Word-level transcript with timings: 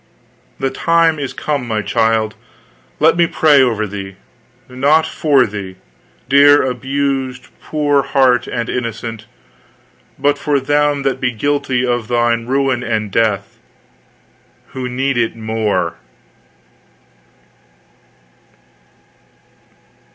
The 0.59 0.71
time 0.71 1.19
is 1.19 1.31
come, 1.31 1.67
my 1.67 1.83
child; 1.83 2.33
let 2.99 3.15
me 3.15 3.27
pray 3.27 3.61
over 3.61 3.85
thee 3.85 4.15
not 4.67 5.05
for 5.05 5.45
thee, 5.45 5.75
dear 6.27 6.63
abused 6.63 7.49
poor 7.61 8.01
heart 8.01 8.47
and 8.47 8.67
innocent, 8.67 9.27
but 10.17 10.39
for 10.39 10.59
them 10.59 11.03
that 11.03 11.21
be 11.21 11.29
guilty 11.31 11.85
of 11.85 12.07
thy 12.07 12.33
ruin 12.33 12.81
and 12.81 13.11
death, 13.11 13.59
who 14.69 14.89
need 14.89 15.19
it 15.19 15.35
more." 15.35 15.97